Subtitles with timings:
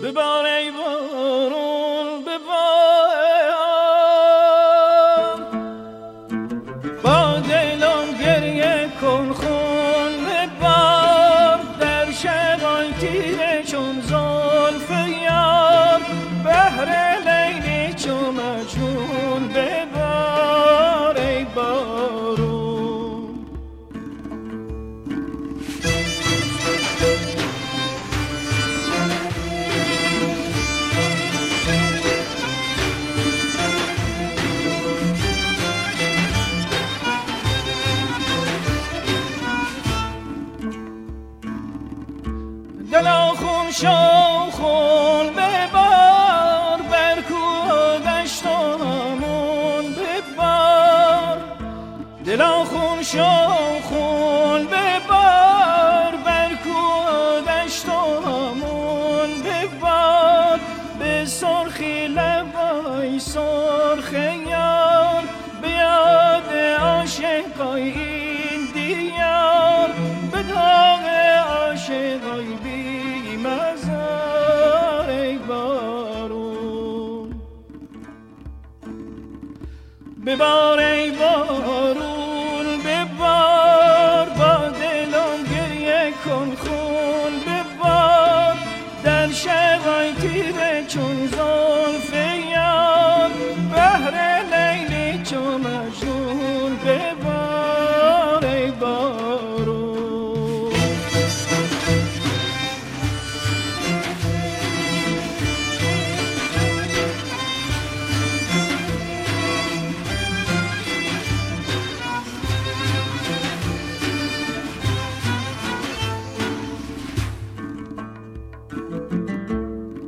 [0.00, 2.71] ببار ای بارون ببار
[42.92, 51.36] دلا خون شو خون ببار بر کوه دشت و همون ببار
[52.24, 60.60] دلا خون شو خون ببار بر کوه دشت و همون ببار
[60.98, 65.22] به سرخی لبای سرخ یار
[65.62, 69.88] به یاد عاشقای این دیار.
[70.32, 71.06] به داغ
[71.48, 72.31] عاشقای
[80.26, 81.10] ببار ای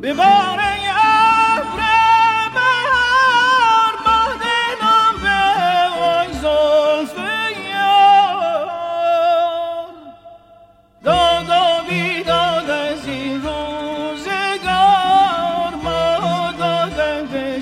[0.05, 1.81] ببار ای ابر
[2.55, 5.43] بهار با دلم به
[5.99, 7.17] وای زلف
[7.71, 8.67] یار.
[11.05, 11.53] داد و
[11.89, 14.65] بیداد از این روزگار
[15.83, 17.61] ما دادن به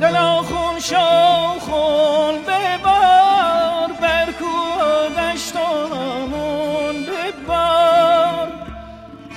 [0.00, 8.48] دلا خون شو خون ببار بر کوه دشت و همون ببار.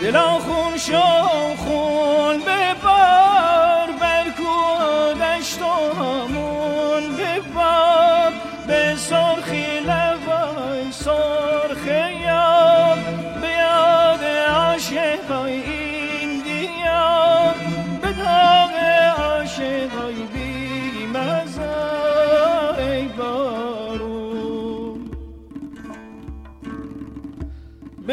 [0.01, 1.22] دلا خون شو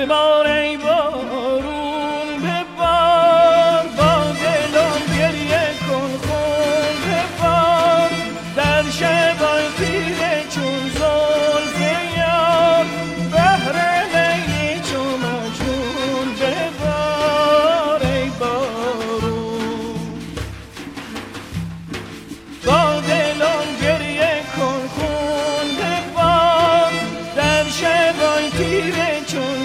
[0.00, 4.12] ببار ای بارون ببار با
[4.42, 8.10] دلم گریه کن خون ببار
[8.56, 11.80] در شبای تیره چون زلف
[12.18, 12.84] یار
[13.32, 13.76] بهر
[14.14, 20.00] لیلی چون مجنون ببار ای بارون.
[22.66, 26.92] با دلم گریه کن خون ببار
[27.36, 29.59] در شبای تیره چون